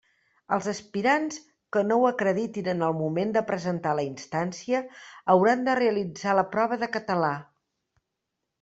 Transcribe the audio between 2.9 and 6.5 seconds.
moment de presentar la instància hauran de realitzar la